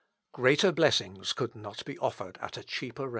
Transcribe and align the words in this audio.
Greater 0.31 0.71
blessings 0.71 1.31
could 1.31 1.55
not 1.55 1.85
be 1.85 1.95
offered 1.99 2.39
at 2.41 2.57
a 2.57 2.63
cheaper 2.63 3.03
rate. 3.03 3.09